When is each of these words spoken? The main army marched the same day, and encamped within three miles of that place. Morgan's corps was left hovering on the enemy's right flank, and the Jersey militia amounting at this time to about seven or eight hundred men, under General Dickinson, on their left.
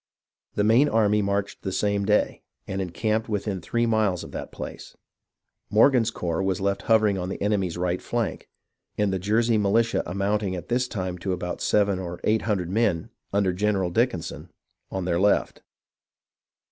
The 0.55 0.63
main 0.63 0.89
army 0.89 1.21
marched 1.21 1.61
the 1.61 1.71
same 1.71 2.05
day, 2.05 2.41
and 2.67 2.81
encamped 2.81 3.29
within 3.29 3.61
three 3.61 3.85
miles 3.85 4.23
of 4.23 4.31
that 4.31 4.51
place. 4.51 4.97
Morgan's 5.69 6.09
corps 6.09 6.41
was 6.41 6.59
left 6.59 6.81
hovering 6.89 7.19
on 7.19 7.29
the 7.29 7.39
enemy's 7.39 7.77
right 7.77 8.01
flank, 8.01 8.49
and 8.97 9.13
the 9.13 9.19
Jersey 9.19 9.59
militia 9.59 10.01
amounting 10.07 10.55
at 10.55 10.69
this 10.69 10.87
time 10.87 11.19
to 11.19 11.33
about 11.33 11.61
seven 11.61 11.99
or 11.99 12.19
eight 12.23 12.41
hundred 12.41 12.71
men, 12.71 13.11
under 13.31 13.53
General 13.53 13.91
Dickinson, 13.91 14.49
on 14.89 15.05
their 15.05 15.19
left. 15.19 15.61